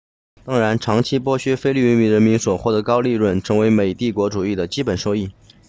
[0.43, 5.29] 当然长期剥削菲律宾人民所获得的高额利润成为美帝国主义的基本收益